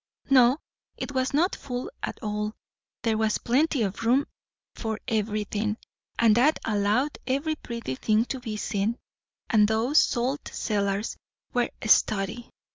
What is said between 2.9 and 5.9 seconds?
there was plenty of room for everything,